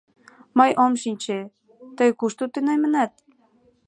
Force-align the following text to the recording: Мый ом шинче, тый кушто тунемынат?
Мый 0.57 0.71
ом 0.83 0.93
шинче, 1.01 1.39
тый 1.97 2.09
кушто 2.19 2.43
тунемынат? 2.53 3.11